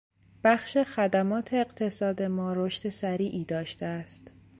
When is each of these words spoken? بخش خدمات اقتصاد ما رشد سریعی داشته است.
بخش 0.43 0.77
خدمات 0.77 1.53
اقتصاد 1.53 2.23
ما 2.23 2.53
رشد 2.53 2.89
سریعی 2.89 3.45
داشته 3.45 3.85
است. 3.85 4.31